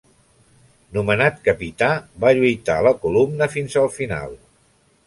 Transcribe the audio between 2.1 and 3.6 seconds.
va lluitar a la columna